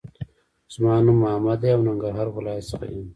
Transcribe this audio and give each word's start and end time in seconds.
زما 0.73 0.93
نوم 1.05 1.19
احمد 1.33 1.57
دې 1.61 1.69
او 1.75 1.81
ننګرهار 1.87 2.27
ولایت 2.31 2.65
څخه 2.71 2.85
یم 2.91 3.03